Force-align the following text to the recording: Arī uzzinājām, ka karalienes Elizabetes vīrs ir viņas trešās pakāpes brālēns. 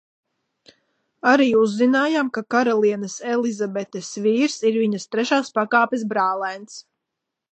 Arī 1.31 1.45
uzzinājām, 1.63 2.31
ka 2.37 2.43
karalienes 2.55 3.17
Elizabetes 3.35 4.09
vīrs 4.23 4.57
ir 4.71 4.81
viņas 4.85 5.07
trešās 5.17 5.55
pakāpes 5.59 6.09
brālēns. 6.15 6.83